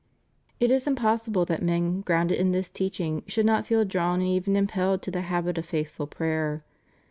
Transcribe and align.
^ 0.01 0.03
It 0.59 0.71
is 0.71 0.87
impossible 0.87 1.45
that 1.45 1.61
men 1.61 2.01
grounded 2.01 2.39
in 2.39 2.51
this 2.53 2.69
teaching 2.69 3.21
should 3.27 3.45
not 3.45 3.67
feel 3.67 3.85
drawn 3.85 4.19
and 4.19 4.29
even 4.29 4.55
impelled 4.55 5.03
to 5.03 5.11
the 5.11 5.21
habit 5.21 5.59
of 5.59 5.67
faithful 5.67 6.07
prayer. 6.07 6.63